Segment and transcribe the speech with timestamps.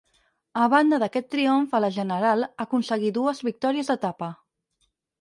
[0.61, 4.35] A banda d'aquest triomf a la general aconseguí dues victòries d'etapa.